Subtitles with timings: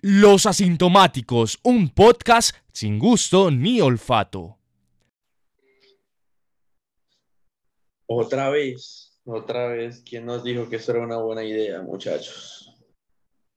[0.00, 4.56] Los Asintomáticos, un podcast sin gusto ni olfato.
[8.06, 12.76] Otra vez, otra vez, ¿quién nos dijo que eso era una buena idea, muchachos?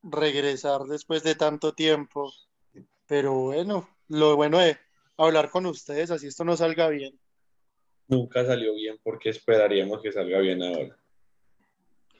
[0.01, 2.33] Regresar después de tanto tiempo.
[3.05, 4.79] Pero bueno, lo bueno de
[5.17, 7.19] hablar con ustedes, así esto no salga bien.
[8.07, 10.97] Nunca salió bien porque esperaríamos que salga bien ahora.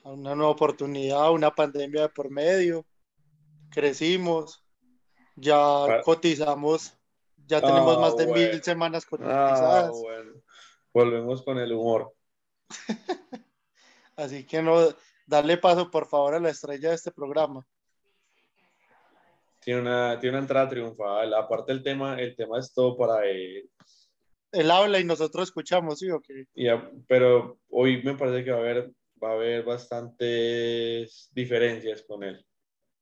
[0.04, 2.86] Una nueva oportunidad, una pandemia de por medio
[3.72, 4.62] crecimos,
[5.36, 6.92] ya cotizamos,
[7.46, 8.50] ya tenemos más de Ah, bueno.
[8.52, 9.90] mil semanas Ah, cotizadas.
[9.90, 10.32] bueno.
[10.92, 12.12] Volvemos con el humor.
[14.16, 14.76] Así que no,
[15.26, 17.66] darle paso por favor a la estrella de este programa.
[19.60, 21.32] Tiene una, tiene una entrada triunfal.
[21.34, 23.70] Aparte el tema, el tema es todo para él.
[24.50, 26.46] Él habla y nosotros escuchamos, ¿sí o qué?
[26.54, 28.90] Y a- pero hoy me parece que va a haber,
[29.22, 32.44] va a haber bastantes diferencias con él.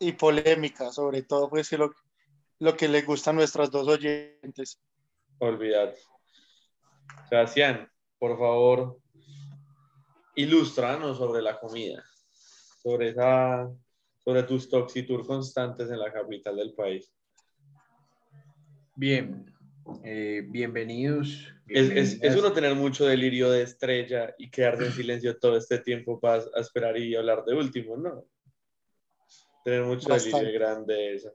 [0.02, 1.94] Y polémica, sobre todo, pues que lo,
[2.58, 4.80] lo que le gusta a nuestras dos oyentes.
[5.38, 6.00] Olvídate.
[7.28, 7.86] Sebastián,
[8.18, 8.98] por favor,
[10.36, 12.02] ilústranos sobre la comida,
[12.82, 13.70] sobre esa,
[14.24, 17.12] sobre tus toxitur constantes en la capital del país.
[18.96, 19.54] Bien,
[20.02, 21.46] eh, bienvenidos.
[21.68, 25.78] Es, es, es uno tener mucho delirio de estrella y quedarse en silencio todo este
[25.78, 28.24] tiempo para a esperar y hablar de último, ¿no?
[29.64, 30.38] Tener mucho Bastante.
[30.38, 31.30] delirio de grandeza.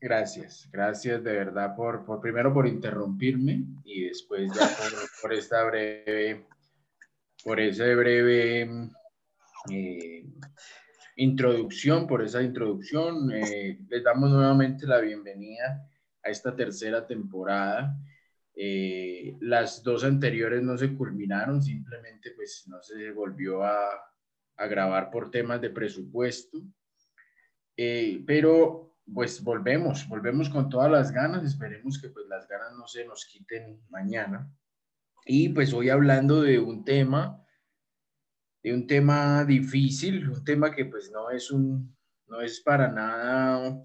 [0.00, 5.62] Gracias, gracias de verdad por, por primero por interrumpirme y después ya por, por esta
[5.62, 6.44] breve,
[7.44, 8.90] por ese breve
[9.70, 10.24] eh,
[11.16, 13.30] introducción, por esa introducción.
[13.32, 15.88] Eh, les damos nuevamente la bienvenida
[16.24, 17.96] a esta tercera temporada.
[18.56, 23.88] Eh, las dos anteriores no se culminaron, simplemente pues no se volvió a,
[24.56, 26.58] a grabar por temas de presupuesto.
[27.76, 32.86] Eh, pero pues volvemos, volvemos con todas las ganas, esperemos que pues las ganas no
[32.86, 34.50] se nos quiten mañana.
[35.24, 37.44] Y pues hoy hablando de un tema,
[38.62, 41.96] de un tema difícil, un tema que pues no es un,
[42.28, 43.82] no es para nada,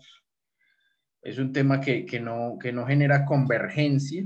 [1.21, 4.23] es un tema que, que no, que no genera convergencia,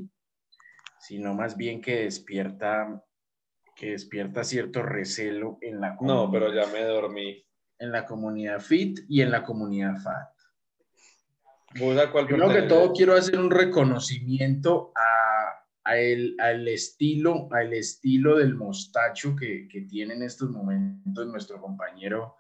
[1.00, 3.04] sino más bien que despierta,
[3.76, 7.46] que despierta cierto recelo en la No, pero comunidad- ya me dormí.
[7.82, 10.30] En la comunidad fit y en la comunidad fat.
[11.80, 17.48] ¿Vos a cuál Primero que todo quiero hacer un reconocimiento a, a el, al estilo,
[17.52, 22.36] al estilo del mostacho que, que tiene en estos momentos nuestro compañero,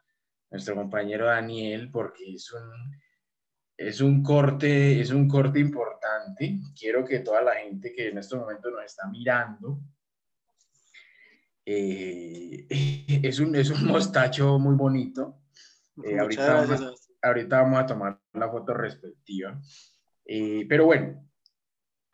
[0.51, 2.96] nuestro compañero Daniel, porque es un,
[3.78, 6.59] es un corte, es un corte importante.
[6.80, 9.80] Quiero que toda la gente que en estos momentos nos está mirando,
[11.66, 12.68] eh,
[13.23, 15.41] es, un, es un mostacho muy bonito.
[16.03, 17.17] Eh, ahorita vamos- Sebastián.
[17.21, 19.59] ahorita vamos a tomar la foto respectiva.
[20.25, 21.27] Eh, pero bueno,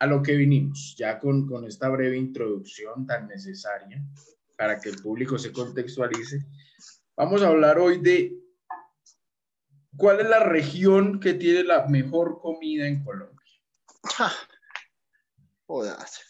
[0.00, 4.02] a lo que vinimos, ya con, con esta breve introducción tan necesaria
[4.56, 6.44] para que el público se contextualice,
[7.16, 8.36] vamos a hablar hoy de
[9.96, 13.36] cuál es la región que tiene la mejor comida en Colombia.
[15.66, 16.20] Jodas.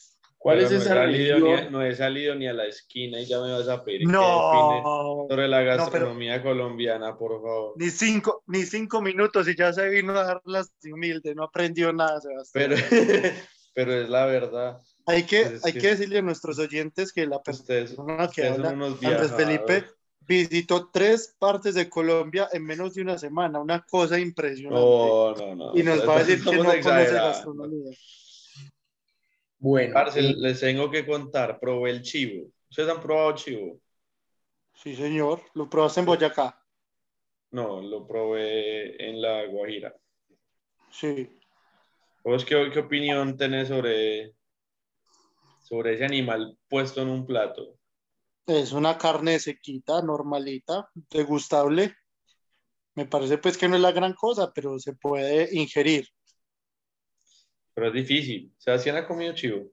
[0.40, 2.66] ¿Cuál Pero es no he esa salido ni a- no he salido ni a la
[2.66, 7.16] esquina y ya me vas a pedir que No, sobre la No, pero- gastronomía colombiana,
[7.18, 7.72] por favor.
[7.76, 11.92] ni cinco, ni cinco minutos y ya se vino a dar las humilde, no aprendió
[11.92, 12.70] nada, Sebastián.
[12.70, 12.76] Pero,
[13.74, 14.80] pero es la verdad.
[15.06, 17.72] hay que, pues es hay que- que decirle a nuestros oyentes que la persona que
[17.82, 19.32] ustedes son habla, Andrés.
[19.36, 19.84] Felipe,
[20.20, 24.78] visitó tres partes de Colombia en menos de una semana, una cosa impresionante.
[24.78, 25.76] No, no, no.
[25.76, 27.90] y nos va a decir que no conoce gastronomía.
[29.58, 32.48] Bueno, Parce, eh, les tengo que contar, probé el chivo.
[32.70, 33.80] ¿Ustedes han probado chivo?
[34.72, 36.64] Sí, señor, lo probaste en Boyacá.
[37.50, 39.94] No, lo probé en La Guajira.
[40.90, 41.28] Sí.
[42.22, 44.34] ¿Vos qué, qué opinión tenés sobre,
[45.60, 47.78] sobre ese animal puesto en un plato?
[48.46, 51.96] Es una carne sequita, normalita, degustable.
[52.94, 56.06] Me parece pues que no es la gran cosa, pero se puede ingerir.
[57.78, 58.52] Pero es difícil.
[58.58, 59.70] ¿Sebastián ha comido chivo?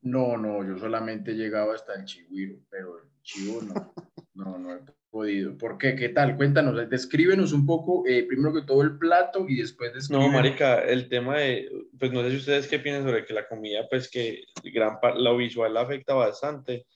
[0.00, 3.92] no, no, yo solamente he llegado hasta el chihuiro, pero el chivo no,
[4.34, 4.78] no, no he
[5.10, 5.58] podido.
[5.58, 5.96] ¿Por qué?
[5.96, 6.36] ¿Qué tal?
[6.36, 10.32] Cuéntanos, descríbenos un poco, eh, primero que todo el plato y después No, descríbenos.
[10.32, 11.68] marica, el tema de,
[11.98, 15.36] pues no sé si ustedes qué piensan sobre que la comida, pues que gran lo
[15.36, 16.86] visual la afecta bastante.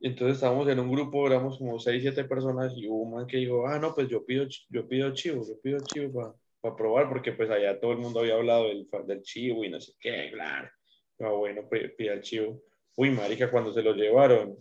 [0.00, 3.36] Entonces estábamos en un grupo, éramos como 6, 7 personas y hubo un man que
[3.36, 6.34] dijo, ah, no, pues yo pido, yo pido chivo, yo pido chivo para
[6.76, 9.92] probar, porque pues allá todo el mundo había hablado del, del chivo y no sé
[10.00, 10.70] qué, claro.
[11.18, 12.62] Bueno, pida el chivo.
[12.96, 14.56] Uy, marica, cuando se lo llevaron,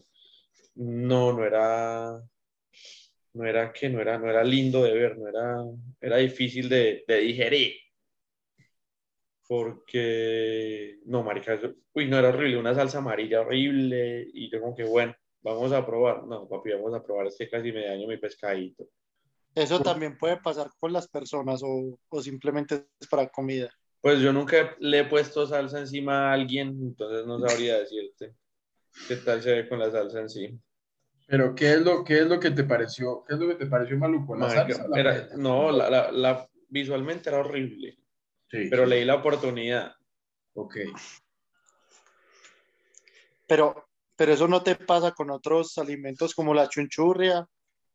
[0.75, 2.22] no, no era,
[3.34, 5.57] no era que no era, no era lindo de ver, no era,
[6.01, 7.74] era difícil de, de digerir.
[9.48, 14.75] Porque, no, marica, eso- uy, no era horrible, una salsa amarilla horrible, y yo como
[14.75, 16.24] que, bueno, vamos a probar.
[16.28, 18.86] No, papi, vamos a probar, es que casi me daño mi pescadito.
[19.56, 23.69] Eso también puede pasar con las personas o, o simplemente es para comida.
[24.01, 28.36] Pues yo nunca le he puesto salsa encima a alguien, entonces no sabría decirte
[29.07, 30.57] qué tal se ve con la salsa encima.
[31.28, 33.24] Pero ¿qué es lo, qué es lo que te pareció?
[33.28, 34.36] ¿Qué es lo que te pareció maluco?
[34.36, 37.98] ¿La salsa la era- no, la, la- la- visualmente era horrible,
[38.50, 38.90] Sí, pero sí.
[38.92, 39.94] leí la oportunidad.
[40.54, 40.75] Ok.
[43.48, 47.48] Pero, pero eso no te pasa con otros alimentos como la chunchurria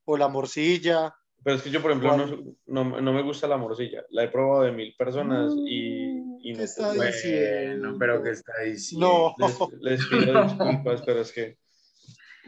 [0.04, 1.14] o la morcilla.
[1.44, 4.02] Pero es que yo, por ejemplo, no, no, no me gusta la morcilla.
[4.10, 6.62] La he probado de mil personas y, y ¿Qué no.
[6.64, 9.34] está Bueno, pero ¿qué está diciendo?
[9.38, 9.46] No,
[9.80, 11.58] les, les pido disculpas, pero es que.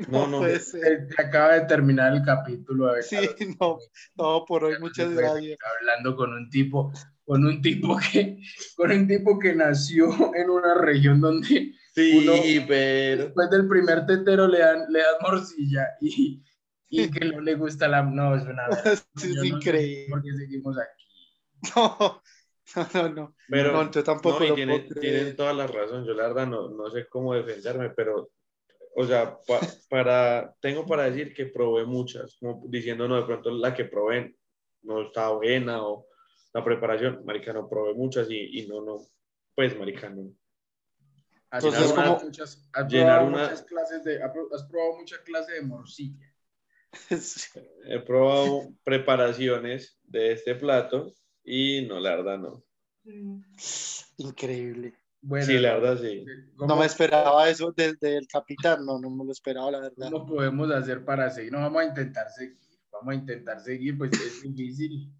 [0.09, 0.39] No, no.
[0.39, 1.09] puede ser.
[1.15, 2.93] Te acaba de terminar el capítulo.
[2.93, 3.57] de Sí, Carlos.
[3.61, 3.79] no,
[4.17, 5.59] no, por hoy muchas gracias.
[5.81, 6.93] Hablando con un tipo,
[7.25, 8.39] con un tipo que,
[8.77, 13.25] con un tipo que nació en una región donde Sí, uno- pero.
[13.25, 16.43] después del primer tetero le dan, le dan morcilla y,
[16.89, 18.67] y que no le gusta la, no, es una
[19.17, 20.07] Sí, es increíble.
[20.11, 21.05] por qué seguimos aquí.
[21.75, 22.23] No,
[22.77, 23.35] no, no, no.
[23.49, 25.15] Pero, No, yo tampoco no, lo tienen, puedo creer.
[25.17, 26.05] tienen toda la razón.
[26.05, 28.31] Yo la verdad no, no sé cómo defenderme, pero,
[28.97, 33.51] o sea, pa- para, tengo para decir que probé muchas, como diciendo, no, de pronto
[33.51, 34.37] la que probé
[34.83, 36.07] no estaba buena o
[36.55, 38.99] la preparación, marica, no probé muchas y, y no, no,
[39.55, 40.33] pues, marica, no.
[41.53, 45.63] Entonces, como- muchas, has llenar probado una- muchas clases de, has probado muchas clases de
[45.63, 46.26] morcilla.
[47.21, 47.61] Sí.
[47.89, 51.13] He probado preparaciones de este plato
[51.45, 52.65] y no, la verdad no.
[54.17, 54.95] Increíble.
[55.23, 56.25] Bueno, Sí, la verdad sí.
[56.57, 60.11] ¿cómo- No me esperaba eso desde el capitán, no, no me lo esperaba, la verdad.
[60.11, 61.53] ¿Cómo podemos hacer para seguir?
[61.53, 62.57] No, vamos a intentar seguir.
[62.93, 65.13] Vamos a intentar seguir, pues es difícil.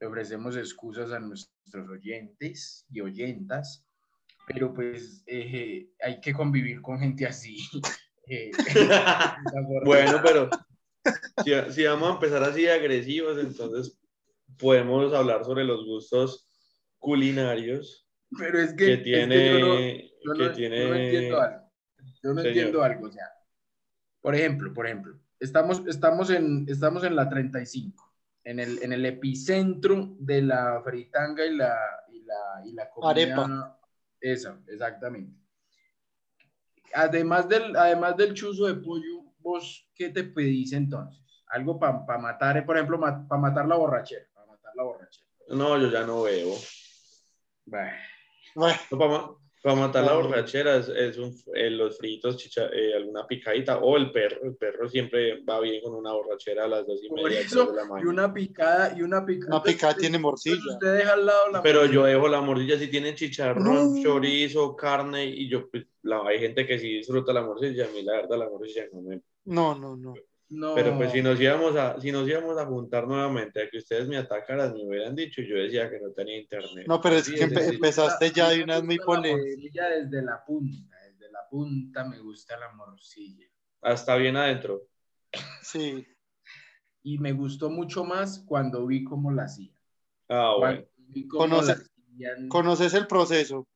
[0.00, 3.86] Le ofrecemos excusas a nuestros oyentes y oyentas,
[4.48, 7.56] pero pues eh, hay que convivir con gente así.
[8.28, 8.52] Eh,
[9.84, 10.48] Bueno, pero
[11.44, 13.98] si, si vamos a empezar así de agresivos, entonces
[14.58, 16.48] podemos hablar sobre los gustos
[16.98, 18.06] culinarios
[18.38, 19.78] pero es que, que es que tiene, yo no-
[20.24, 21.72] yo que no, tiene, no entiendo algo.
[22.22, 22.46] Yo no Señor.
[22.46, 23.06] entiendo algo.
[23.08, 23.26] O sea,
[24.22, 28.10] por ejemplo, por ejemplo, estamos, estamos, en, estamos en la 35,
[28.44, 31.76] en el, en el epicentro de la fritanga y la,
[32.10, 33.10] y la, y la comida.
[33.10, 33.78] Arepa.
[34.20, 35.36] Esa, exactamente.
[36.94, 41.20] Además del, además del chuzo de pollo, ¿vos qué te pedís entonces?
[41.48, 44.26] Algo para matar, por ejemplo, para matar la borrachera.
[44.34, 45.28] Para matar la borrachera.
[45.48, 46.56] No, yo ya no bebo.
[47.64, 47.92] Bueno,
[48.54, 53.78] Bueno, para, matar la borrachera es, es un- eh, los fritos, chicha- eh, alguna picadita
[53.78, 54.38] o el perro.
[54.42, 57.66] El perro siempre va bien con una borrachera a las dos y por media eso,
[57.66, 58.10] de la y mañana.
[58.10, 59.56] una picada, y una picada.
[59.56, 60.72] una picada tiene morcilla.
[60.72, 61.94] Usted deja al lado la Pero morcilla.
[61.94, 64.02] yo dejo la morcilla si tienen chicharrón, No.
[64.02, 68.02] chorizo, carne y yo, pues, la, hay gente que sí disfruta la morcilla, a mí
[68.02, 69.20] la verdad la morcilla no me...
[69.44, 70.14] No, no, no.
[70.48, 70.74] No.
[70.74, 74.06] Pero pues si nos íbamos a, si nos íbamos a juntar nuevamente a que ustedes
[74.06, 76.84] me atacaran, me hubieran dicho, y yo decía que no tenía internet.
[76.86, 79.46] No, pero es que empe- empezaste ya de una muy Me gusta la polémica.
[79.54, 83.46] morcilla desde la punta, desde la punta me gusta la morcilla.
[83.80, 84.82] Hasta bien adentro.
[85.62, 86.06] Sí.
[87.02, 89.74] Y me gustó mucho más cuando vi cómo la hacían.
[90.28, 90.82] Ah, bueno.
[90.82, 93.66] Cuando vi cómo Conoce- la hacían, Conoces el proceso.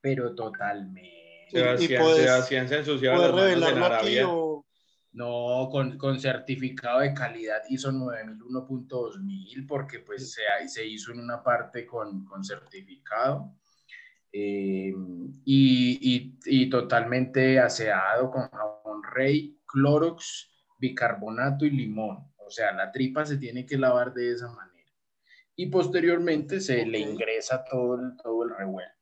[0.00, 1.46] pero totalmente.
[1.48, 4.28] y Sebastián, puedes- Sebastián se ensuciaba ¿Puedes las manos en revelarlo aquí Arabia.
[4.30, 4.66] o...?
[5.12, 11.42] No, con, con certificado de calidad ISO 9001.2000 porque pues se, se hizo en una
[11.42, 13.54] parte con, con certificado
[14.32, 14.94] eh,
[15.44, 22.32] y, y, y totalmente aseado con jabón rey, clorox, bicarbonato y limón.
[22.38, 24.90] O sea, la tripa se tiene que lavar de esa manera.
[25.54, 29.01] Y posteriormente se le ingresa todo el, todo el revuelto.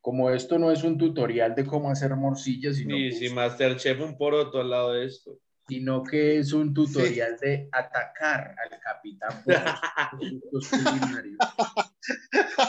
[0.00, 4.00] Como esto no es un tutorial de cómo hacer morcillas, sino Y que si Masterchef
[4.00, 5.38] un poroto al lado de esto.
[5.68, 9.54] sino que es un tutorial de atacar al capitán por
[10.70, 11.36] culinarios.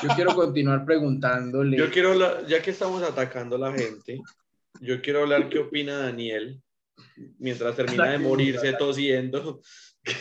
[0.03, 1.77] Yo quiero continuar preguntándole.
[1.77, 4.19] Yo quiero ya que estamos atacando a la gente,
[4.81, 6.61] yo quiero hablar qué opina Daniel
[7.39, 8.79] mientras termina de morirse ataquemos.
[8.79, 9.61] tosiendo.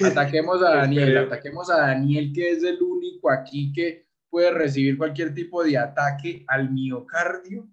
[0.05, 1.26] Ataquemos a Daniel, Espere.
[1.26, 6.45] ataquemos a Daniel, que es el único aquí que puede recibir cualquier tipo de ataque
[6.47, 7.69] al miocardio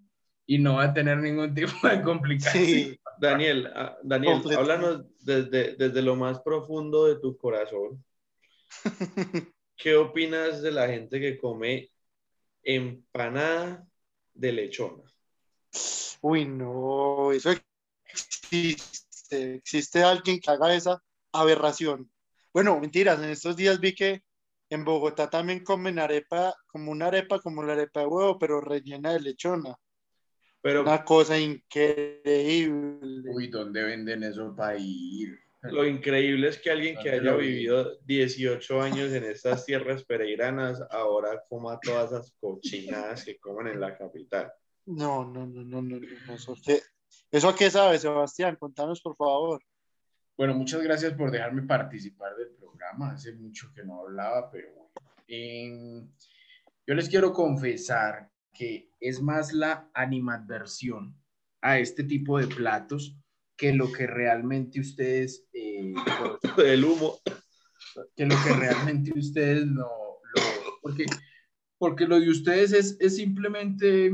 [0.46, 2.66] y no va a tener ningún tipo de complicación.
[2.66, 3.00] Sí.
[3.20, 8.04] Daniel, ah, Daniel, háblanos desde, desde lo más profundo de tu corazón.
[9.76, 11.92] ¿Qué opinas de la gente que come
[12.64, 13.88] empanada
[14.34, 15.04] de lechona?
[16.22, 17.52] Uy, no, eso
[18.06, 19.56] existe.
[19.56, 22.10] Existe alguien que haga esa aberración.
[22.54, 24.24] Bueno, mentiras, en estos días vi que
[24.70, 29.14] en Bogotá también comen arepa, como una arepa, como la arepa de huevo, pero rellena
[29.14, 29.76] de lechona.
[30.62, 33.30] Pero Una cosa increíble.
[33.30, 35.40] Uy, ¿dónde venden eso para ir?
[35.64, 40.82] lo increíble es que alguien que ¿Dónde haya vivido 18 años en estas tierras pereiranas
[40.92, 44.52] ahora coma todas esas cochinadas que comen en la capital.
[44.86, 46.80] No, no, no, no, no, no, no, ¿Eso qué,
[47.32, 48.56] ¿Eso a qué sabe, Sebastián?
[48.56, 49.62] Contanos, por favor.
[50.38, 53.12] Bueno, muchas gracias por dejarme participar del programa.
[53.12, 54.91] Hace mucho que no hablaba, pero bueno.
[55.27, 56.10] Em,
[56.86, 61.15] yo les quiero confesar que es más la animadversión
[61.62, 63.17] a este tipo de platos
[63.57, 65.93] que lo que realmente ustedes, eh,
[66.65, 67.17] El humo.
[68.15, 71.05] que lo que realmente ustedes no, lo- porque,
[71.77, 74.12] porque lo de ustedes es, es simplemente,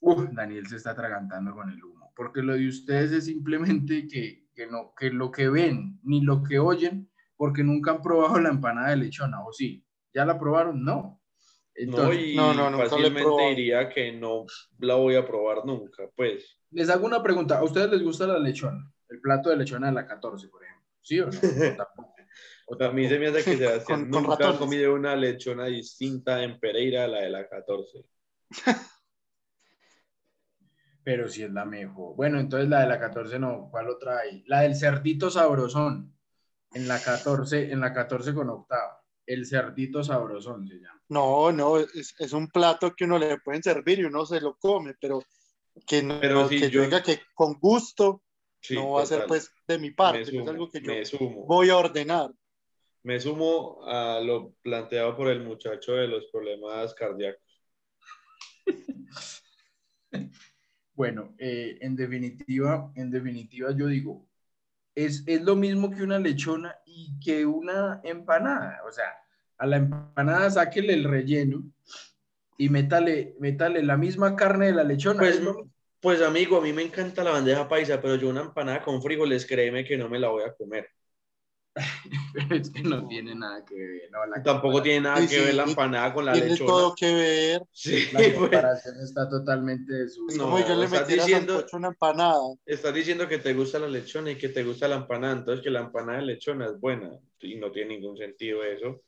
[0.00, 4.48] Uf, Daniel se está atragantando con el humo, porque lo de ustedes es simplemente que,
[4.54, 8.48] que, no, que lo que ven ni lo que oyen, porque nunca han probado la
[8.50, 9.84] empanada de lechona, o sí,
[10.14, 10.84] ¿ya la probaron?
[10.84, 11.18] No.
[11.74, 14.44] No, Entonces, y no, no, fácilmente diría que no
[14.78, 16.58] la voy a probar nunca, pues.
[16.70, 18.92] les hago una pregunta, ¿a ustedes les gusta la lechona?
[19.08, 21.32] El plato de lechona de la 14, por ejemplo, ¿sí o no?
[21.74, 22.14] O tampoco.
[22.66, 24.58] O A mí se me hace que Sebastián Con- con nunca ha ratones.
[24.58, 28.04] comido una lechona distinta en Pereira a la de la 14.
[31.04, 32.14] Pero si es la mejor.
[32.16, 33.68] Bueno, entonces la de la 14 no.
[33.70, 34.44] ¿Cuál otra hay?
[34.46, 36.14] La del cerdito sabrosón.
[36.74, 39.02] En la 14, en la 14 con octava.
[39.26, 41.00] El cerdito sabrosón se llama.
[41.08, 44.56] No, no, es, es un plato que uno le pueden servir y uno se lo
[44.56, 45.22] come, pero
[45.86, 48.22] que no, Pero si que yo- diga que con gusto
[48.60, 50.92] Sí, no va a ser pues de mi parte, no sumo, es algo que yo
[51.46, 52.30] voy a ordenar.
[53.02, 57.42] Me sumo a lo planteado por el muchacho de los problemas cardíacos.
[60.94, 64.28] Bueno, eh, en definitiva, en definitiva yo digo,
[64.94, 68.80] es, es lo mismo que una lechona y que una empanada.
[68.88, 69.16] O sea,
[69.58, 71.64] a la empanada sáquele el relleno
[72.58, 75.20] y métale, métale la misma carne de la lechona.
[75.20, 75.40] Pues,
[76.00, 79.46] pues amigo, a mí me encanta la bandeja paisa, pero yo una empanada con frijoles,
[79.46, 80.88] créeme que no me la voy a comer.
[82.34, 84.10] Pero es que no tiene nada que ver.
[84.10, 86.66] no, la Tampoco tiene nada Sí, que sí, ver la empanada con la Tiene lechona.
[86.70, 87.62] todo que ver.
[87.72, 90.38] Sí, La pues, comparación está totalmente desubicada.
[90.38, 92.40] No, como yo le metiera diciendo- una empanada.
[92.66, 95.70] estás diciendo que te gusta la lechona y que te gusta la empanada, entonces que
[95.70, 97.10] la empanada de lechona es buena
[97.40, 99.02] y no tiene ningún sentido eso.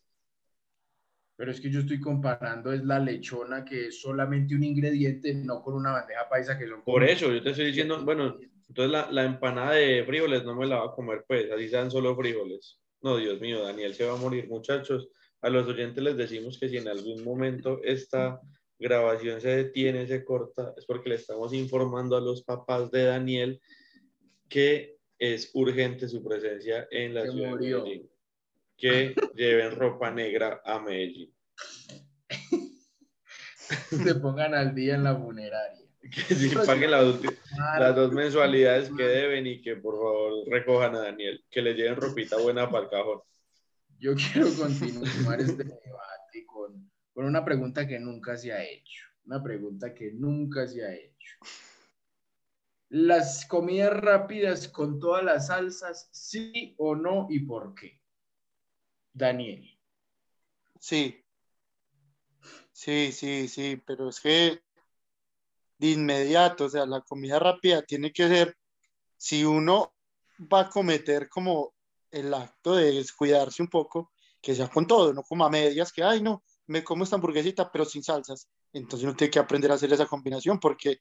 [1.37, 5.63] Pero es que yo estoy comparando es la lechona que es solamente un ingrediente, no
[5.63, 8.37] con una bandeja paisa que son Por eso, yo te estoy diciendo, bueno,
[8.69, 11.91] entonces la, la empanada de frijoles no me la va a comer, pues, así sean
[11.91, 12.79] solo frijoles.
[13.03, 15.09] No, Dios mío, Daniel se va a morir, muchachos.
[15.43, 18.41] A los oyentes les decimos que si en algún momento esta
[18.79, 23.61] grabación se detiene, se corta, es porque le estamos informando a los papás de Daniel
[24.49, 27.79] que es urgente su presencia en la ciudad murió.
[27.79, 28.11] de Medellín.
[28.77, 31.35] Que lleven ropa negra a Medellín.
[33.91, 35.84] se pongan al día en la funeraria.
[36.11, 37.21] Que si paguen las,
[37.79, 41.97] las dos mensualidades que deben y que por favor recojan a Daniel, que le lleven
[41.97, 43.21] ropita buena para el cajón.
[43.99, 49.05] Yo quiero continuar este debate con, con una pregunta que nunca se ha hecho.
[49.25, 51.37] Una pregunta que nunca se ha hecho.
[52.91, 58.01] Las comidas rápidas con todas las salsas, sí o no y por qué.
[59.13, 59.71] Daniel.
[60.79, 61.25] Sí.
[62.73, 64.64] Sí, sí, sí, pero es que
[65.93, 68.57] inmediato, o sea, la comida rápida tiene que ser,
[69.17, 69.95] si uno
[70.53, 71.75] va a cometer como
[72.11, 76.03] el acto de descuidarse un poco, que sea con todo, no como a medias, que,
[76.03, 78.49] ay, no, me como esta hamburguesita, pero sin salsas.
[78.73, 80.99] Entonces uno tiene que aprender a hacer esa combinación porque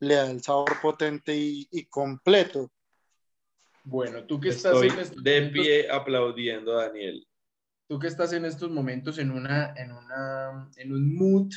[0.00, 2.70] le da el sabor potente y, y completo.
[3.84, 7.26] Bueno, tú que estás Estoy en estos de momentos- pie aplaudiendo a Daniel.
[7.88, 11.52] tú que estás en estos momentos en una, en una, en un mood,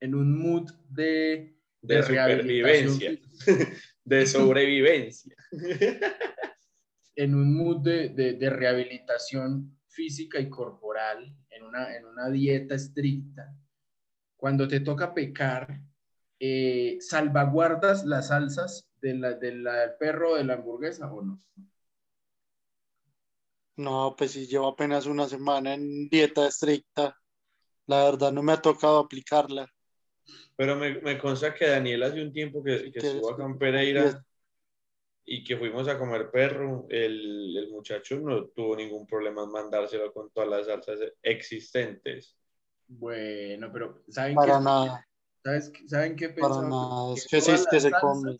[0.00, 1.55] en un mood de,
[1.86, 3.18] De supervivencia.
[4.04, 5.36] De sobrevivencia.
[7.16, 12.74] en un mood de, de- de rehabilitación física y corporal, en una, en una dieta
[12.74, 13.54] estricta,
[14.36, 15.80] cuando te toca pecar,
[16.38, 21.22] eh, ¿salvaguardas las salsas de la, de la- del perro o de la hamburguesa o
[21.22, 21.42] no?
[23.76, 27.16] No, pues si llevo apenas una semana en dieta estricta,
[27.86, 29.68] la verdad no me ha tocado aplicarla.
[30.56, 33.58] Pero me, me consta que Daniel hace un tiempo que, que Que- estuvo acá en
[33.58, 34.24] Pereira
[35.24, 40.12] y que fuimos a comer perro, el, el muchacho no tuvo ningún problema en mandárselo
[40.12, 42.36] con todas las salsas existentes.
[42.88, 44.64] Bueno, pero ¿saben Para qué?
[44.64, 45.06] nada,
[45.42, 46.68] ¿Sabes ¿Saben qué para pensaba?
[46.68, 47.14] nada.
[47.14, 48.38] Es que sí, todas es que las se salsas- come.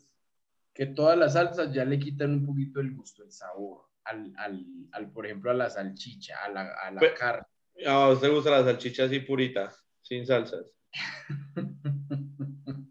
[0.73, 4.65] que todas las salsas ya le quitan un poquito el gusto, el sabor al, al,
[4.93, 7.43] al, por ejemplo, a la salchicha, a la, a la Pe- carne.
[7.85, 10.65] ¿A usted gusta la salchicha así purita, sin salsas?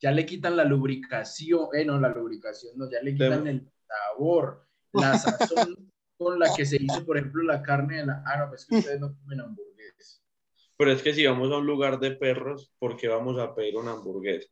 [0.00, 4.66] ya le quitan la lubricación, eh, no, la lubricación, no, ya le quitan el sabor,
[4.92, 8.22] la sazón con la que se hizo, por ejemplo, la carne de la...
[8.26, 10.22] Ah, no, pues que ustedes no comen hamburguesas.
[10.76, 13.76] Pero es que si vamos a un lugar de perros, ¿por qué vamos a pedir
[13.76, 14.48] una hamburguesa?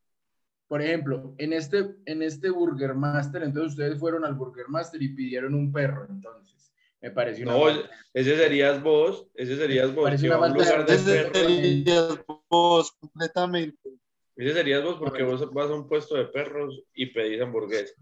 [0.68, 5.14] Por ejemplo, en este, en este Burger Master, entonces ustedes fueron al Burger Master y
[5.14, 6.61] pidieron un perro, entonces.
[7.02, 7.54] Me pareció una...
[7.56, 10.04] No, falta- ese serías vos, ese serías vos.
[10.04, 12.18] Parece una un lugar de Ese serías
[12.48, 13.90] vos completamente.
[14.36, 17.94] Ese serías vos porque vos vas a un puesto de perros y pedís hamburguesa.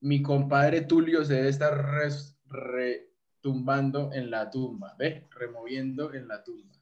[0.00, 5.26] mi compadre Tulio se debe estar res- retumbando en la tumba, ¿ve?
[5.30, 6.74] Removiendo en la tumba.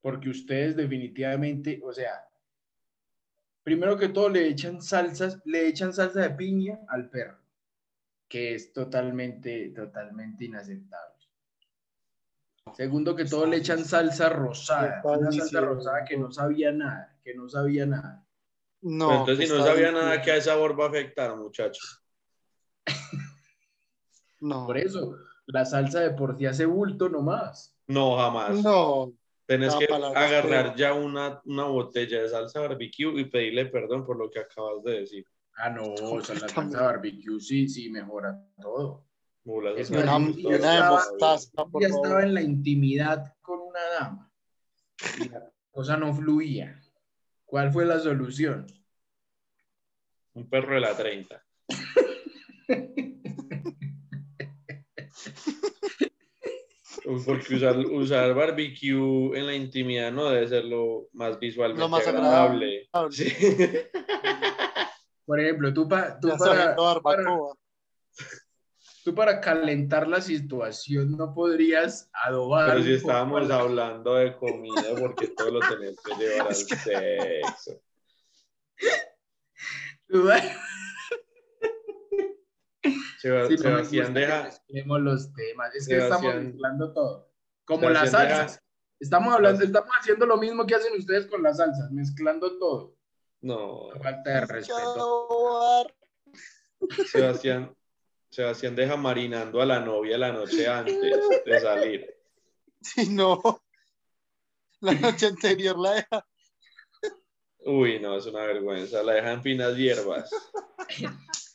[0.00, 2.26] Porque ustedes definitivamente, o sea,
[3.62, 7.39] primero que todo le echan salsas, le echan salsa de piña al perro,
[8.30, 11.16] que es totalmente, totalmente inaceptable.
[12.74, 17.34] Segundo que todo le echan salsa rosada, una salsa rosada que no sabía nada, que
[17.34, 18.24] no sabía nada.
[18.82, 19.08] No.
[19.08, 20.00] Pero entonces, si no está sabía bien.
[20.00, 22.02] nada, ¿qué sabor va a afectar, muchachos?
[24.42, 24.64] No.
[24.64, 27.76] pues, Por eso, la salsa de por sí hace bulto nomás.
[27.88, 28.62] No, jamás.
[28.62, 29.12] No.
[29.44, 34.16] Tenés No, que agarrar ya una, una botella de salsa barbecue y pedirle perdón por
[34.16, 35.26] lo que acabas de decir.
[35.56, 39.04] Ah, no, o sea, la salsa barbecue sí, sí mejora todo.
[39.76, 42.06] Es una, yo estaba- mostaza, por Ya favor.
[42.06, 44.32] estaba en la intimidad con una dama
[45.18, 46.80] y la cosa no fluía.
[47.46, 48.66] ¿Cuál fue la solución?
[50.34, 51.44] Un perro de la 30.
[57.26, 62.06] Porque usar, usar barbecue en la intimidad no debe ser lo más visualmente Lo más
[62.06, 62.88] agradable.
[62.92, 63.16] agradable.
[63.16, 63.32] Sí.
[65.30, 66.74] Por ejemplo, tú, pa- tú para,
[69.04, 72.70] tú para calentar la situación no podrías adobar.
[72.72, 77.80] Pero si estábamos la- hablando de comida, porque todo lo tenés que llevar al sexo.
[83.20, 85.72] Seba- Sí, Sebastián deja, mezclemos los temas.
[85.76, 87.30] Es que estamos mezclando todo.
[87.66, 88.62] Como Sebastián las deja- salsas.
[88.98, 92.96] Estamos hablando, estamos haciendo lo mismo que hacen ustedes con las salsas, mezclando todo.
[93.42, 95.86] No, Falta de respeto.
[97.10, 97.74] Sebastián,
[98.30, 102.16] Sebastián deja marinando a la novia la noche antes de salir.
[102.80, 103.62] Si no,
[104.80, 106.26] la noche anterior la deja.
[107.66, 109.02] Uy, no, es una vergüenza.
[109.02, 110.30] La deja en finas hierbas.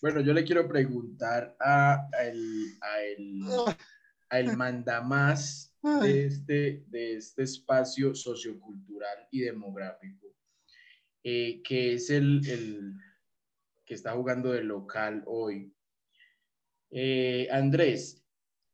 [0.01, 3.41] Bueno, yo le quiero preguntar a, a el, a el,
[4.29, 10.24] a el mandamás de este, de este espacio sociocultural y demográfico,
[11.27, 12.93] eh, que es el, el
[13.83, 15.73] que está jugando de local hoy.
[16.91, 18.23] Eh, Andrés,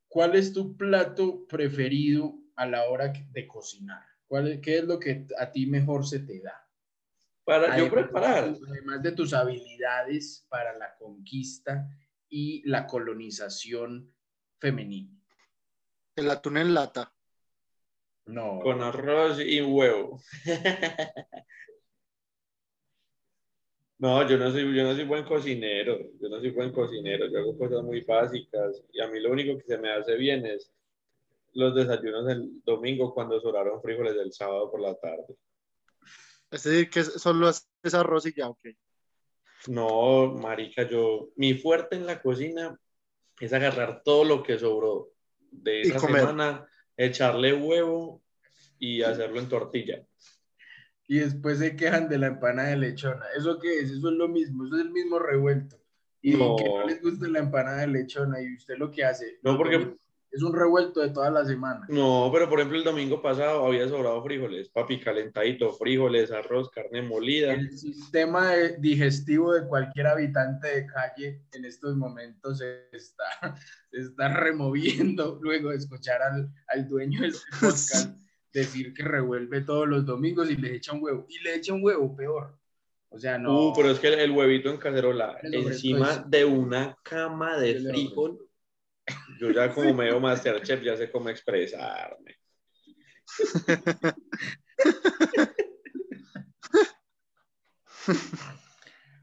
[0.10, 4.04] ¿cuál es tu plato preferido a la hora de cocinar?
[4.28, 6.68] ¿Cuál es- ¿Qué es lo que a ti mejor se te da?
[7.46, 8.56] Para yo Además- preparar.
[8.70, 11.88] Además de tus habilidades para la conquista
[12.30, 14.14] y la colonización
[14.60, 15.18] femenina.
[16.18, 17.14] El atún en lata.
[18.26, 18.60] No.
[18.60, 20.22] Con arroz y huevo.
[24.02, 26.00] No, yo no soy, yo no soy buen cocinero.
[26.20, 27.28] Yo no soy buen cocinero.
[27.28, 28.84] Yo hago cosas muy básicas.
[28.92, 30.72] Y a mí lo único que se me hace bien es
[31.54, 35.36] los desayunos el domingo cuando sobraron frijoles del sábado por la tarde.
[36.50, 38.70] Es decir, que solo haces arroz y ya, ok.
[39.68, 42.76] No, marica, yo, mi fuerte en la cocina
[43.40, 45.12] es agarrar todo lo que sobró
[45.52, 48.24] de esa semana, echarle huevo
[48.80, 50.04] y hacerlo en tortilla.
[51.12, 53.26] Y después se quejan de la empanada de lechona.
[53.38, 53.92] ¿Eso qué es?
[53.92, 54.66] Eso es lo mismo.
[54.66, 55.76] Eso es el mismo revuelto.
[56.22, 56.56] Y No.
[56.56, 58.42] que no les gusta la empanada de lechona.
[58.42, 59.38] Y usted lo que hace.
[59.44, 59.98] No, porque-
[60.32, 61.86] Es un revuelto de toda la semana.
[61.90, 67.02] No, pero por ejemplo el domingo pasado había sobrado frijoles, papi calentadito, frijoles, arroz, carne
[67.02, 67.52] molida.
[67.52, 73.26] El sistema digestivo de cualquier habitante de calle en estos momentos se está,
[73.92, 78.18] se está removiendo luego de escuchar al, al dueño del podcast
[78.54, 81.26] decir que revuelve todos los domingos y le echa un huevo.
[81.30, 82.58] Y le echa un huevo, peor.
[83.10, 83.70] O sea, no.
[83.70, 86.30] Uh, pero es que el, el huevito en cacerola encima pues.
[86.30, 88.48] de una cama de frijol.
[89.40, 92.38] Yo ya como medio Masterchef ya sé cómo expresarme.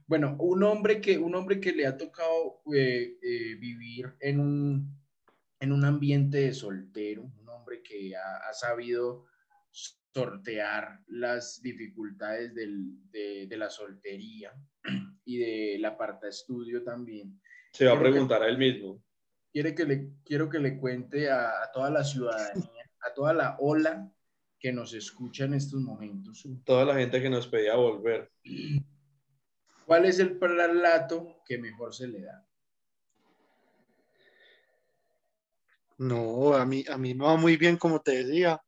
[0.06, 4.98] Bueno, un hombre que, un hombre que le ha tocado eh, eh, vivir en un,
[5.60, 7.30] en un ambiente de soltero,
[7.68, 9.26] hombre que ha, ha sabido
[9.70, 14.52] sortear las dificultades del- de, de la soltería
[15.24, 17.40] y de la parte estudio también,
[17.72, 19.02] Se va a Quiero que- preguntar a él mismo.
[19.52, 23.57] quiere que le, quiero que le cuente a, a toda la ciudadanía, a toda la
[23.61, 24.11] ola
[24.59, 26.46] que nos escucha en estos momentos.
[26.64, 28.31] Toda la gente que nos pedía volver.
[29.87, 32.47] ¿Cuál es el plato que mejor se le da?
[35.98, 38.62] No, a mí, a mí me va muy bien, como te decía,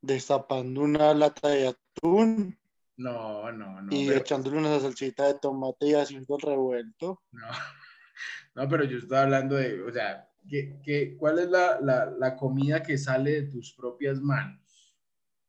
[0.00, 2.58] destapando una lata de atún
[2.96, 3.94] No, no, no.
[3.96, 7.22] y pero- echándole una salsita de tomate y haciendo el revuelto.
[7.32, 7.46] No,
[8.54, 12.36] no, pero yo estaba hablando de, o sea, ¿qué, qué- cuál es la, la- la
[12.36, 14.96] comida que sale de tus propias manos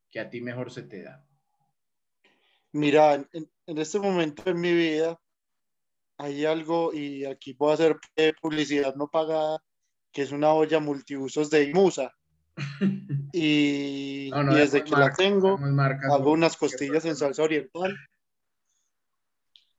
[0.08, 1.26] que a ti mejor se te da?
[2.72, 5.18] Mira, en, en este momento en mi vida
[6.18, 7.96] hay algo, y aquí puedo hacer
[8.40, 9.62] publicidad no pagada,
[10.16, 12.10] que es una olla multiusos de Imusa.
[13.34, 15.58] Y, No, no, y desde que la tengo,
[16.10, 17.94] hago unas costillas en salsa oriental.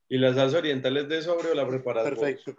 [0.08, 2.14] ¿Y la salsa oriental es de sobre o la preparas vos?
[2.20, 2.56] Perfecto.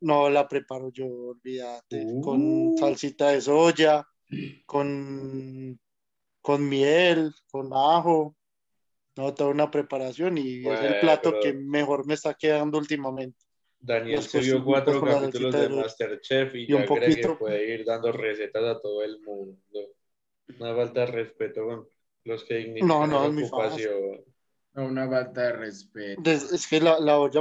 [0.00, 2.06] No la preparo yo, olvídate.
[2.06, 2.22] Uh.
[2.22, 4.02] Con salsita de soya,
[4.64, 5.78] con,
[6.40, 8.34] con miel, con ajo.
[9.16, 13.44] No, toda una preparación y es el plato pero- que mejor me está quedando últimamente.
[13.86, 16.86] Daniel se vio cociditos cuatro con la capítulos de de- Masterchef y, y un ya
[16.86, 19.60] cree que puede ir dando recetas a todo el mundo.
[20.58, 21.88] Una falta de respeto con
[22.24, 24.24] los que dignifican No, no, la ocupación.
[24.74, 26.22] No, una falta de respeto.
[26.22, 27.40] Des- Es que la, la olla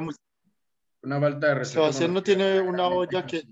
[1.02, 1.82] Una falta de respeto.
[1.82, 3.44] Sebastián no tiene una olla que-.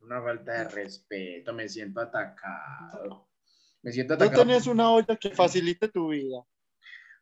[0.00, 1.52] Una falta de respeto.
[1.52, 3.28] Me siento atacado.
[3.82, 4.42] Me siento no atacado.
[4.44, 6.44] tenés una olla que facilite tu vida.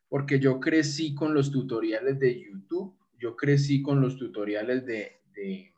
[0.09, 5.73] porque yo crecí con los tutoriales de YouTube, yo crecí con los tutoriales de, de-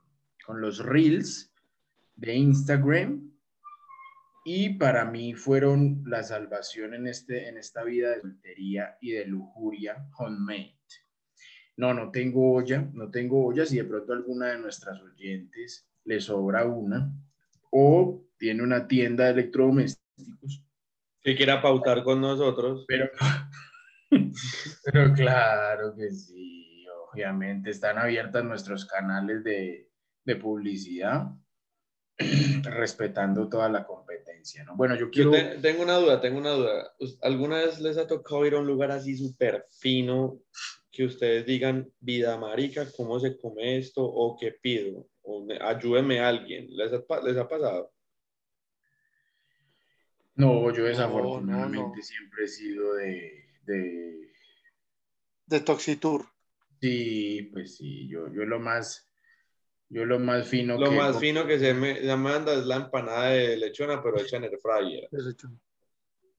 [0.46, 1.54] con los reels
[2.16, 3.32] de Instagram
[4.44, 9.26] y para mí fueron la salvación en, este, en esta vida de soltería y de
[9.26, 10.76] lujuria homemade.
[11.78, 16.20] No, no tengo olla, no tengo olla, si de pronto alguna de nuestras oyentes le
[16.20, 17.12] sobra una
[17.72, 20.64] o tiene una tienda de electrodomésticos,
[21.24, 23.10] Si quiera pautar con nosotros, pero,
[24.86, 26.61] pero claro que sí,
[27.12, 29.90] obviamente están abiertas nuestros canales de,
[30.24, 31.28] de publicidad,
[32.64, 34.76] respetando toda la competencia, ¿no?
[34.76, 35.32] Bueno, yo yo quiero...
[35.32, 36.94] te- tengo una duda, tengo una duda.
[37.22, 40.40] ¿Alguna vez les ha tocado ir a un lugar así súper fino
[40.92, 44.04] que ustedes digan, vida marica, ¿cómo se come esto?
[44.04, 45.08] ¿O qué pido?
[45.22, 46.68] O me- ayúdeme a alguien.
[46.76, 47.94] ¿Les ha, les ha pasado?
[50.36, 52.02] No, yo No, desafortunadamente no, no.
[52.02, 54.32] siempre he sido de, de...
[55.46, 56.26] De Toxitour.
[56.82, 59.08] Sí, pues sí, yo, yo lo más...
[59.88, 60.96] Yo lo más fino Lo que...
[60.96, 64.46] más fino que se me, se manda es la empanada de lechona, pero hecha en
[64.46, 65.10] el fryer.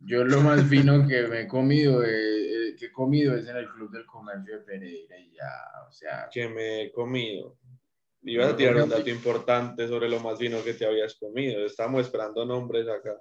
[0.01, 3.59] Yo lo más fino que me he comido, eh, eh, que he comido es en
[3.59, 5.53] el Club del Comercio de Pereira y ya,
[5.87, 7.59] o sea, que me he comido.
[8.23, 11.67] Ibas a tirar un dato importante sobre lo más fino que te habías comido.
[11.67, 13.21] Estamos esperando nombres acá.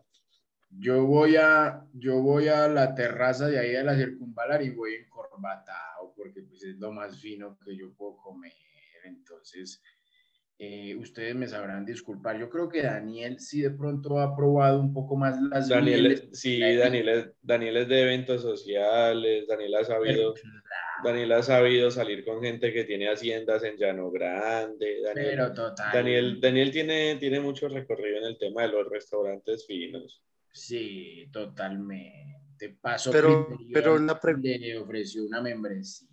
[0.70, 4.96] yo voy a, yo voy a la terraza de ahí de la circunvalar y voy
[4.96, 5.91] encorbatado
[6.22, 8.52] porque pues es lo más fino que yo puedo comer.
[9.06, 9.82] Entonces,
[10.60, 12.38] eh, ustedes me sabrán disculpar.
[12.40, 16.28] Yo creo que Daniel sí de pronto ha probado un poco más las Daniel, mieles.
[16.34, 20.36] sí, Daniel es, Daniel es de eventos sociales, Daniel ha sabido,
[21.04, 25.02] Daniel ha sabido salir con gente que tiene haciendas en Llano Grande.
[25.04, 25.92] Daniel, Pero total.
[25.92, 30.22] Daniel, Daniel tiene, tiene mucho recorrido en el tema de los restaurantes finos.
[30.54, 32.78] Sí, totalmente.
[32.80, 36.08] Pasó Pero- pero la pre- le ofreció una membresía.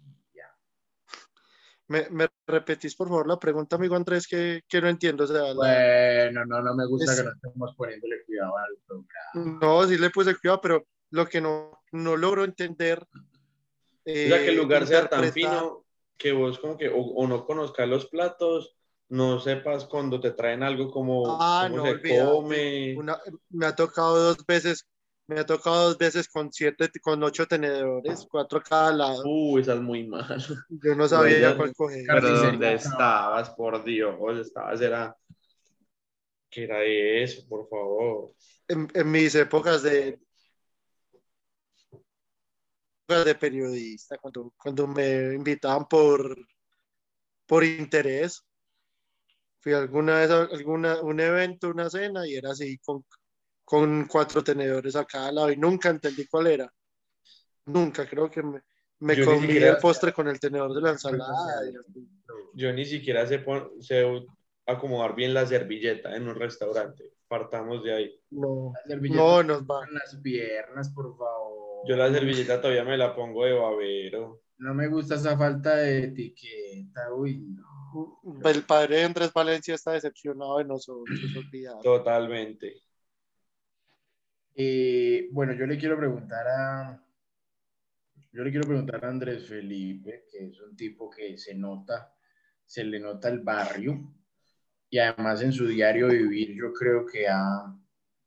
[1.88, 5.24] ¿Me, me repetís, por favor, la pregunta, amigo Andrés, que, que no entiendo?
[5.24, 8.77] O sea, la- Bueno, no, no me gusta Es- que no estemos poniéndole cuidado al
[8.87, 9.59] programa.
[9.61, 13.07] no, sí le puse cuidado, pero lo que no, no logro entender.
[13.11, 15.85] O sea, que el eh, lugar sea tan fino
[16.16, 18.77] que vos como que o, o no conozcas los platos,
[19.09, 22.94] no sepas cuando te traen algo como Ah, cómo no, se come.
[22.96, 23.18] Una-
[23.51, 24.87] me ha tocado dos veces,
[25.28, 29.22] me ha tocado dos veces con siete, con ocho tenedores, cuatro a cada lado.
[29.26, 30.42] Uy, esa es muy mal.
[30.70, 32.04] Yo no sabía ya- cuál coger.
[32.06, 32.72] Pero ¿dónde no.
[32.76, 33.50] estabas?
[33.50, 35.16] Por Dios, estabas era...
[36.50, 38.32] ¿Qué era eso, por favor?
[38.68, 40.18] En, en mis épocas de
[43.08, 46.36] de periodista, cuando, cuando me invitaban por,
[47.46, 48.44] por interés,
[49.60, 53.04] fui alguna vez a alguna, un evento, una cena, y era así con,
[53.68, 56.72] con cuatro tenedores a cada lado, y nunca entendí cuál era.
[57.66, 58.62] Nunca, creo que me,
[59.00, 61.61] me comí siquiera- el postre con el tenedor de la ensalada.
[62.54, 64.07] Yo ni siquiera sé, pon- sé
[64.66, 67.12] acomodar bien la servilleta en un restaurante.
[67.28, 68.20] Partamos de ahí.
[68.31, 69.87] No, no nos va.
[69.90, 71.87] las piernas, por favor.
[71.87, 74.40] Yo la servilleta todavía me la pongo de babero.
[74.57, 78.20] no me gusta esa falta de etiqueta, uy, no.
[78.44, 81.81] El padre de Andrés Valencia está decepcionado de nosotros, olvidado.
[81.83, 82.83] Totalmente.
[84.61, 87.01] Eh, bueno, yo le quiero preguntar a,
[88.33, 92.12] yo le quiero preguntar a Andrés Felipe, que es un tipo que se nota,
[92.66, 94.12] se le nota el barrio,
[94.90, 97.73] y además en su diario vivir yo creo que ha,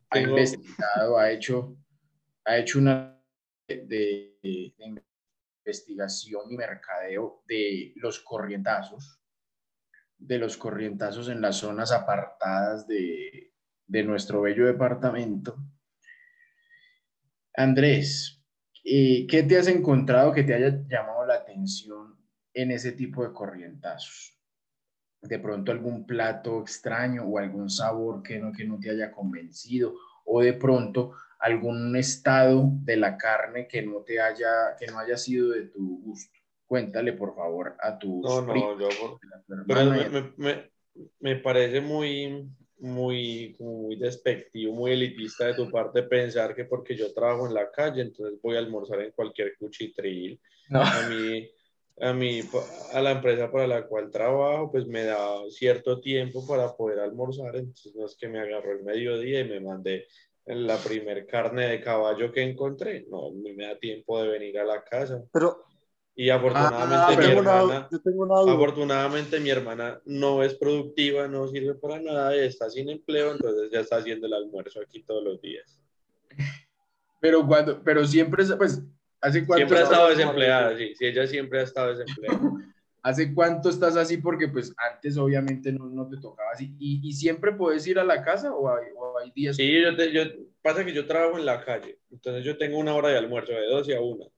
[0.10, 1.76] ha investigado, ha hecho,
[2.46, 3.22] ha hecho una
[3.68, 4.74] de, de
[5.66, 9.20] investigación y mercadeo de los corrientazos,
[10.18, 13.52] de los corrientazos en las zonas apartadas de,
[13.86, 15.58] de nuestro bello departamento.
[17.56, 18.42] Andrés,
[18.84, 22.16] eh, ¿qué te has encontrado que te haya llamado la atención
[22.54, 24.38] en ese tipo de corrientazos?
[25.22, 29.94] De pronto algún plato extraño o algún sabor que no, que no te haya convencido
[30.26, 35.18] o de pronto algún estado de la carne que no te haya, que no haya
[35.18, 36.32] sido de tu gusto.
[36.66, 39.20] Cuéntale, por favor, a tus No, no, yo tu
[39.68, 40.72] Pero me- me-
[41.20, 42.50] me parece muy,
[42.82, 47.54] muy, como muy despectivo, muy elitista de tu parte pensar que porque yo trabajo en
[47.54, 50.40] la calle, entonces voy a almorzar en cualquier cuchitril.
[50.70, 50.82] No.
[50.82, 51.50] A mí,
[52.00, 52.42] a mí,
[52.94, 57.56] a la empresa para la cual trabajo, pues me da cierto tiempo para poder almorzar,
[57.56, 60.08] entonces no es que me agarró el mediodía y me mandé
[60.46, 64.84] la primer carne de caballo que encontré, no, me da tiempo de venir a la
[64.84, 65.24] casa.
[65.32, 65.66] Pero
[66.16, 67.88] Y afortunadamente Ah, mi tengo, una, hermana...
[67.92, 68.54] yo tengo una duda.
[68.54, 73.80] Afortunadamente mi hermana no es productiva, no sirve para nada, está sin empleo, entonces ya
[73.80, 75.80] está haciendo el almuerzo aquí todos los días.
[77.20, 78.84] Pero cuando, pero siempre, pues,
[79.22, 82.40] ¿hace cuánto Siempre ha estado desempleada, sí, sí, ella siempre ha estado desempleada.
[83.04, 84.18] ¿Hace cuánto estás así?
[84.18, 86.76] Porque pues antes obviamente no, no te tocaba así.
[86.78, 89.56] ¿Y, y siempre puedes ir a la casa o hay, o hay días?
[89.56, 90.22] Sí, yo, te- yo,
[90.62, 93.66] pasa que yo trabajo en la calle, entonces yo tengo una hora de almuerzo de
[93.66, 94.32] 12 a 1.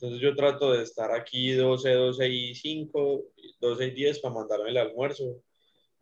[0.00, 3.26] Entonces yo trato de estar aquí 12, 12 y 5,
[3.60, 5.42] 12 y 10 para mandarme el almuerzo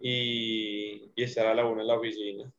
[0.00, 2.52] y, y estar a la 1 en la oficina.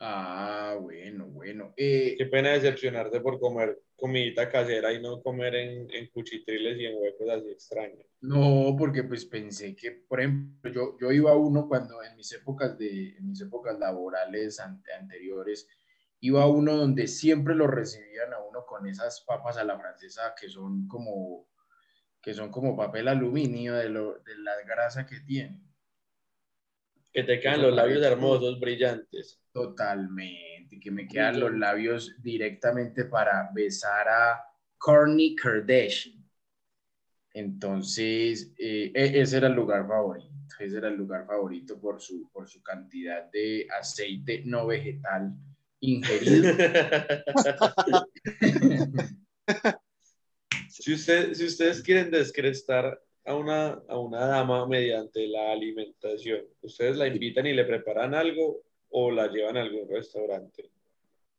[0.00, 1.72] Ah, bueno, bueno.
[1.76, 6.86] Eh, Qué pena decepcionarte por comer comidita casera y no comer en, en cuchitriles y
[6.86, 8.06] en huecos así extraños.
[8.20, 12.32] no, porque pues pensé que, por ejemplo, yo, yo iba a uno cuando en mis
[12.32, 15.68] épocas, de, en mis épocas laborales ante- anteriores,
[16.20, 18.38] iba a uno donde siempre lo recibían a
[18.72, 21.46] con esas papas a la francesa que son como,
[22.22, 25.62] que son como papel aluminio de, lo, de la grasa que tienen.
[27.12, 29.38] Que te quedan Eso los labios hermosos, brillantes.
[29.52, 34.42] Totalmente, que me quedan los labios directamente para besar a
[34.78, 36.24] Kourtney Kardashian.
[37.34, 40.32] Entonces, eh, e- ese era el lugar favorito.
[40.58, 45.34] Ese era el lugar favorito por su, por su cantidad de aceite no vegetal
[45.82, 46.54] ingerido.
[50.68, 56.96] si, usted, si ustedes quieren descrestar a una, a una dama mediante la alimentación, ¿ustedes
[56.96, 60.70] la invitan y le preparan algo o la llevan a algún restaurante?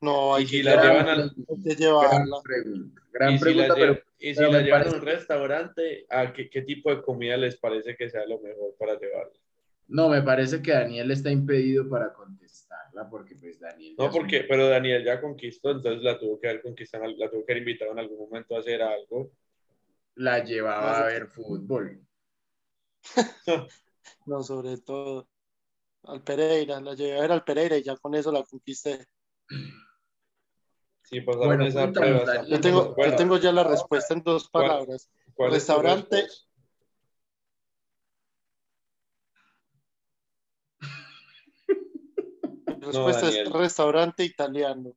[0.02, 3.76] No, hay Y si que, la llevan al- Gran pregunta, gran y si pregunta, la,
[3.76, 7.02] pero y si pero la llevan parece- a un restaurante, ¿a qué, qué tipo de
[7.02, 9.34] comida les parece que sea lo mejor para llevarla?
[9.88, 12.14] no, me parece que Daniel está impedido para
[13.10, 13.96] porque pues Daniel...
[13.98, 17.54] No, porque, pero Daniel ya conquistó, entonces la tuvo que haber conquistado, la tuvo que
[17.54, 19.32] haber invitado en algún momento a hacer algo.
[20.16, 22.06] la llevaba a ver fútbol.
[24.26, 25.28] No, sobre todo.
[26.04, 29.06] Al Pereira, la llevé a ver al Pereira y ya con eso la conquisté.
[31.04, 32.46] Sí, pasaron Bueno, esa prueba.
[32.48, 35.10] Yo tengo, Bueno, yo tengo ya la respuesta en dos palabras.
[35.36, 36.28] ¿cuál es tu restaurante.
[42.84, 43.30] Respuesta?
[43.30, 44.96] Es restaurante italiano.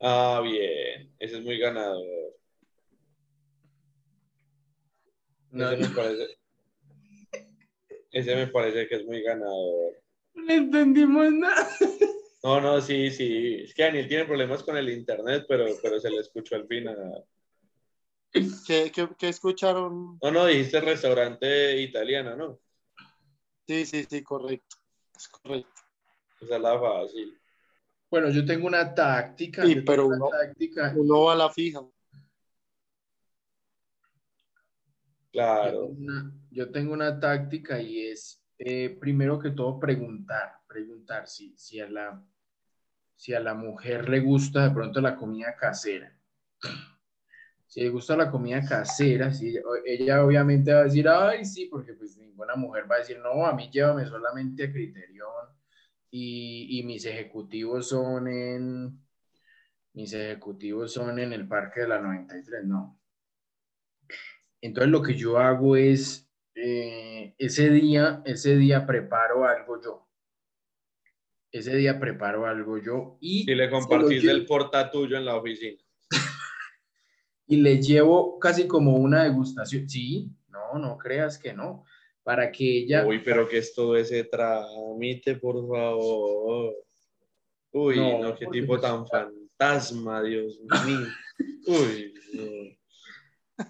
[0.00, 2.06] Ah, bien, ese es muy ganador.
[5.50, 6.38] No, ese, me parece,
[8.12, 9.94] ese me parece que es muy ganador.
[10.34, 11.68] no entendimos nada.
[12.42, 13.62] No, no, sí, sí.
[13.64, 17.24] Es que Daniel tiene problemas con el internet, pero, pero se le escuchó al final.
[18.32, 20.18] ¿Qué, qué, qué escucharon?
[20.22, 22.60] No, no, dijiste restaurante italiano, ¿no?
[23.66, 24.76] Sí, sí, sí, correcto.
[25.16, 25.77] Es correcto.
[26.40, 27.38] Esa es la fácil.
[28.10, 29.66] Bueno, yo tengo una táctica.
[29.66, 30.92] Sí, pero uno- táctica.
[30.96, 31.80] Uno va a la fija.
[31.80, 31.92] Yo
[35.30, 35.70] Claro.
[35.70, 41.54] tengo una, yo tengo una táctica y es, eh, primero que todo, preguntar, preguntar si,
[41.56, 42.24] si, a la,
[43.14, 46.12] si a la mujer le gusta de pronto la comida casera.
[47.66, 51.66] Si le gusta la comida casera, si ella, ella obviamente va a decir, ay, sí,
[51.66, 55.28] porque pues ninguna mujer va a decir, no, a mí llévame solamente a Criterion
[56.10, 59.00] y, y mis ejecutivos son en,
[59.92, 63.00] mis ejecutivos son en el Parque de la 93, no.
[64.60, 70.08] Entonces lo que yo hago es, eh, ese día, ese día preparo algo yo.
[71.50, 73.50] Ese día preparo algo yo y...
[73.50, 75.82] Y le compartís el porta tuyo en la oficina.
[77.46, 79.88] y le llevo casi como una degustación.
[79.88, 81.84] Sí, no, no creas que no.
[82.28, 83.06] Para que ella...
[83.06, 86.74] Uy, pero que es todo ese trámite, por favor.
[87.72, 91.06] Uy, No, no, qué tipo tan fantasma, Dios mío.
[91.68, 93.64] Uy, no.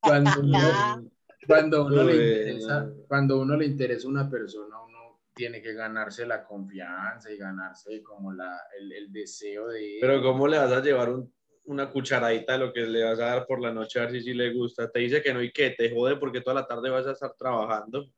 [0.00, 1.10] cuando uno,
[1.46, 2.92] cuando uno le interesa, no.
[3.06, 8.02] cuando uno le interesa a una persona, uno tiene que ganarse la confianza y ganarse
[8.02, 9.98] como la, el, el deseo de...
[10.00, 11.32] Pero ¿cómo le vas a llevar un-
[11.64, 14.22] una cucharadita de lo que le vas a dar por la noche a ver si
[14.22, 14.90] sí le gusta?
[14.90, 17.34] Te dice que no y que te jode porque toda la tarde vas a estar
[17.34, 18.08] trabajando.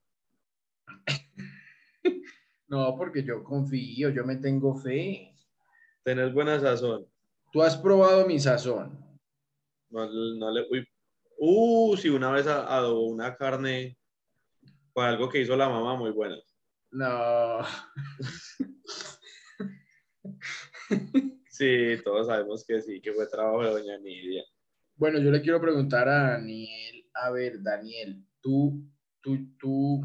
[2.67, 5.33] No, porque yo confío, yo me tengo fe.
[6.03, 7.07] Tenés buena sazón.
[7.53, 8.99] Tú has probado mi sazón.
[9.91, 10.67] No, no le...
[10.71, 10.89] Uy.
[11.39, 13.97] Uh, sí, una vez adobó una carne
[14.93, 16.37] con algo que hizo la mamá muy buena.
[16.91, 17.61] No.
[21.55, 24.43] Sí, todos sabemos que sí, que fue trabajo de doña Nidia.
[24.97, 28.85] Bueno, yo le quiero preguntar a Daniel, a ver, Daniel, tú,
[29.21, 30.05] tú, tú,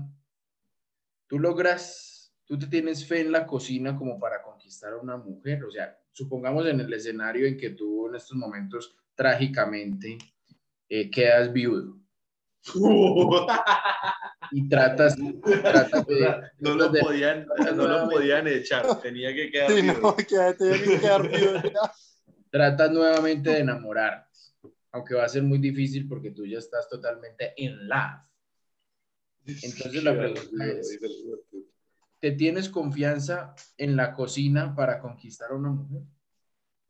[1.25, 5.63] tú logras, tú te tienes fe en la cocina como para conquistar a una mujer,
[5.65, 10.19] o sea, supongamos en el escenario en que tú en estos momentos trágicamente
[10.87, 11.99] eh, quedas viudo
[14.51, 15.15] y tratas,
[15.61, 19.99] tratas de, no lo de- podían, no lo podían echar, tenía que quedar Sí, vivo.
[20.01, 20.25] no, que
[20.57, 21.91] tenía que quedar vivo ya.
[22.51, 24.27] tratas nuevamente de enamorarte,
[24.91, 28.21] aunque va a ser muy difícil porque tú ya estás totalmente en love.
[29.45, 30.99] Entonces la pregunta es,
[32.19, 36.01] ¿te tienes confianza en la cocina para conquistar a una mujer?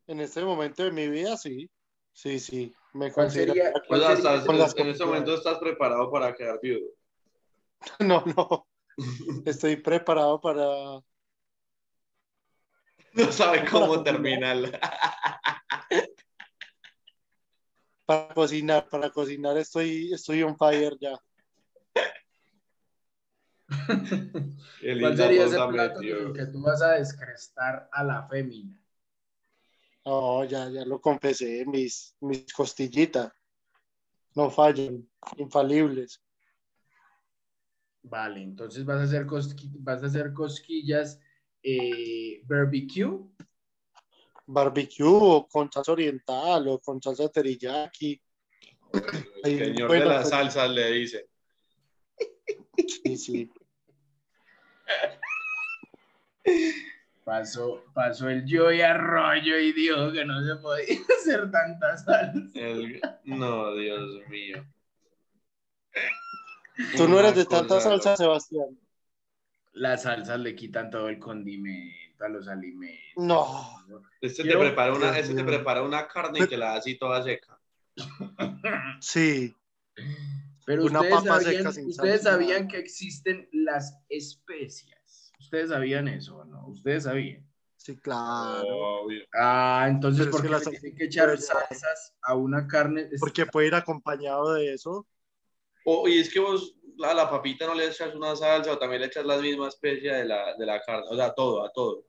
[0.06, 1.70] En este momento de mi vida, sí.
[2.12, 2.74] Sí, sí.
[2.92, 3.72] Me ¿Cuál sería- sería- en
[4.34, 5.00] este condiciones.
[5.00, 6.86] momento estás preparado para quedar viudo.
[8.00, 8.66] No, no.
[9.44, 11.00] Estoy preparado para.
[13.14, 14.78] No sabe cómo terminarla.
[18.06, 21.16] Para cocinar, para cocinar estoy, estoy on fire ya.
[23.68, 28.76] ¿Cuál sería ese plato que tú vas a descrestar a la fémina?
[30.04, 33.30] No, ya, ya lo confesé, mis, mis costillitas.
[34.34, 36.20] No fallan, infalibles.
[38.02, 41.20] Vale, entonces vas a hacer, cosqui- vas a hacer cosquillas
[41.62, 43.20] eh, barbecue.
[44.46, 48.20] Barbecue o con salsa oriental o con salsa teriyaki.
[49.44, 51.28] El señor Bueno, de las pues- salsas le dice.
[53.04, 53.52] Sí, sí.
[57.24, 62.56] Pasó, pasó el Joey Arroyo y dijo que no se podía hacer tantas salsas.
[62.56, 64.64] El- No, Dios mío.
[66.96, 68.78] Tú no eres de tanta salsa, Sebastián.
[69.72, 73.00] Las salsas le quitan todo el condimento a los alimentos.
[73.16, 73.70] No.
[74.20, 77.22] Este te prepara una, este te prepara una carne y te la da así toda
[77.22, 77.58] seca.
[79.00, 79.54] Sí.
[80.66, 82.30] Pero Una ustedes, papa sabían, seca sin ustedes salsa.
[82.38, 85.32] sabían que existen las especias.
[85.40, 86.66] ¿Ustedes sabían eso o no?
[86.68, 87.46] ¿Ustedes sabían?
[87.76, 88.62] Sí, claro.
[89.02, 89.24] Obvio.
[89.34, 93.08] Ah, entonces, ¿por que qué las- tienen que echar salsas a una carne?
[93.18, 95.06] Porque puede ir acompañado de eso.
[95.92, 99.00] O- y es que vos a la papita no le echas una salsa o también
[99.00, 101.06] le echas la misma especie de la, de la carne.
[101.10, 102.04] O sea, todo, a todo.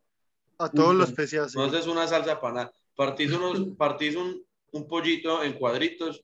[0.60, 1.56] A todos los.
[1.56, 2.74] No haces una salsa para nada.
[2.96, 6.24] Partís, unos, partís un, un pollito en cuadritos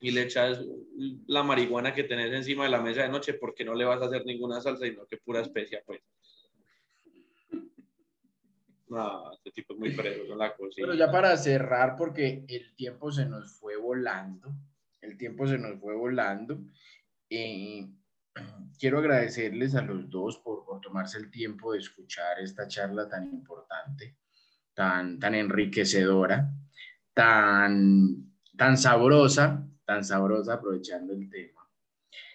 [0.00, 0.60] y le echas
[1.26, 4.06] la marihuana que tenés encima de la mesa de noche porque no le vas a
[4.06, 6.00] hacer ninguna salsa, sino que pura especia, pues.
[8.88, 10.86] No, este tipo es muy preso en la cocina.
[10.86, 14.48] Pero ya para cerrar, porque el tiempo se nos fue volando,
[15.06, 16.60] el tiempo se nos fue volando,
[17.30, 17.88] eh,
[18.78, 23.26] quiero agradecerles a los dos por, por tomarse el tiempo de escuchar esta charla tan
[23.28, 24.16] importante,
[24.74, 26.50] tan, tan enriquecedora,
[27.14, 31.68] tan, tan sabrosa, tan sabrosa aprovechando el tema.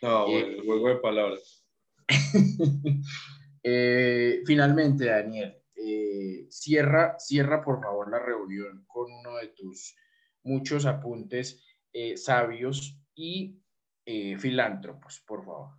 [0.02, 1.66] No, el juego de palabras.
[3.64, 9.96] Eh, finalmente, Daniel, eh, cierra, cierra por favor la reunión con uno de tus
[10.42, 11.64] muchos apuntes
[11.94, 13.60] eh, sabios y
[14.06, 15.70] eh, filántropos, por favor.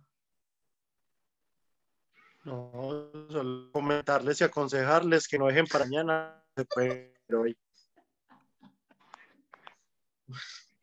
[2.45, 6.43] No, solo comentarles y aconsejarles que no dejen para mañana.
[6.55, 7.57] se puede hoy.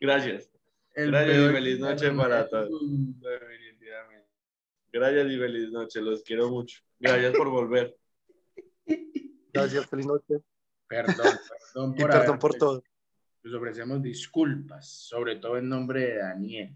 [0.01, 0.51] Gracias.
[0.95, 2.71] El Gracias y feliz noche para todos.
[2.81, 4.29] Definitivamente.
[4.93, 6.01] Gracias y feliz noche.
[6.01, 6.81] Los quiero mucho.
[6.99, 7.97] Gracias por volver.
[9.53, 10.35] Gracias, feliz noche.
[10.89, 12.83] Perdón, perdón Y por, perdón haber- por todo.
[13.43, 16.75] Les ofrecemos disculpas, sobre todo en nombre de Daniel.